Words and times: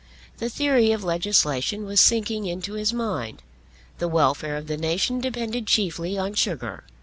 The 0.39 0.49
theory 0.49 0.91
of 0.93 1.03
legislation 1.03 1.85
was 1.85 2.01
sinking 2.01 2.47
into 2.47 2.73
his 2.73 2.91
mind. 2.91 3.43
The 3.99 4.07
welfare 4.07 4.57
of 4.57 4.65
the 4.65 4.75
nation 4.75 5.19
depended 5.21 5.67
chiefly 5.67 6.17
on 6.17 6.33
sugar. 6.33 6.85